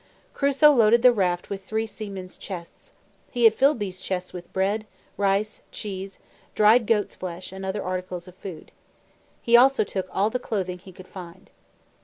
Crusoe 0.33 0.71
loaded 0.71 1.03
the 1.03 1.11
raft 1.13 1.51
with 1.51 1.63
three 1.63 1.85
seamen's 1.85 2.35
chests. 2.35 2.93
He 3.29 3.43
had 3.43 3.53
filled 3.53 3.77
these 3.79 4.01
chests 4.01 4.33
with 4.33 4.51
bread, 4.51 4.87
rice, 5.15 5.61
cheese, 5.71 6.17
dried 6.55 6.87
goat's 6.87 7.13
flesh, 7.13 7.51
and 7.51 7.63
other 7.63 7.83
articles 7.83 8.27
of 8.27 8.33
food. 8.33 8.71
He 9.43 9.55
also 9.55 9.83
took 9.83 10.07
all 10.09 10.31
the 10.31 10.39
clothing 10.39 10.79
he 10.79 10.91
could 10.91 11.07
find. 11.07 11.51